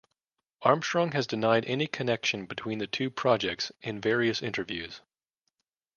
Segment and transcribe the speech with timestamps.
[0.63, 5.01] Armstrong has denied any connection between the two projects in various interviews.